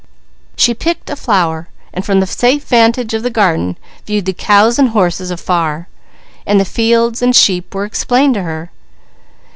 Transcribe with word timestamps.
She 0.57 0.73
picked 0.73 1.11
a 1.11 1.15
flower, 1.15 1.67
and 1.93 2.03
from 2.03 2.21
the 2.21 2.25
safe 2.25 2.63
vantage 2.65 3.13
of 3.13 3.21
the 3.21 3.29
garden 3.29 3.77
viewed 4.07 4.25
the 4.25 4.33
cows 4.33 4.79
and 4.79 4.89
horses 4.89 5.29
afar; 5.29 5.89
and 6.43 6.59
the 6.59 6.65
fields 6.65 7.21
and 7.21 7.35
sheep 7.35 7.75
were 7.75 7.85
explained 7.85 8.33
to 8.33 8.41
her. 8.41 8.71